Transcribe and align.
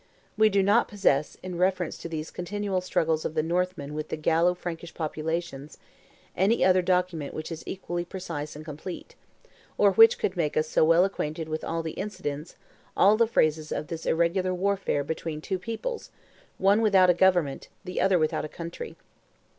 We 0.35 0.49
do 0.49 0.63
not 0.63 0.87
possess, 0.87 1.37
in 1.43 1.59
reference 1.59 1.95
to 1.99 2.09
these 2.09 2.31
continual 2.31 2.81
struggles 2.81 3.23
of 3.23 3.35
the 3.35 3.43
Northmen 3.43 3.93
with 3.93 4.09
the 4.09 4.17
Gallo 4.17 4.55
Frankish 4.55 4.95
populations, 4.95 5.77
any 6.35 6.65
other 6.65 6.81
document 6.81 7.35
which 7.35 7.51
is 7.51 7.63
equally 7.67 8.03
precise 8.03 8.55
and 8.55 8.65
complete, 8.65 9.13
or 9.77 9.91
which 9.91 10.17
could 10.17 10.35
make 10.35 10.57
us 10.57 10.67
so 10.67 10.83
well 10.83 11.05
acquainted 11.05 11.47
with 11.47 11.63
all 11.63 11.83
the 11.83 11.91
incidents, 11.91 12.55
all 12.97 13.15
the 13.15 13.27
phases 13.27 13.71
of 13.71 13.89
this 13.89 14.07
irregular 14.07 14.55
warfare 14.55 15.03
between 15.03 15.39
two 15.39 15.59
peoples, 15.59 16.09
one 16.57 16.81
without 16.81 17.11
a 17.11 17.13
government, 17.13 17.67
the 17.85 18.01
other 18.01 18.17
without 18.17 18.43
a 18.43 18.49
country. 18.49 18.95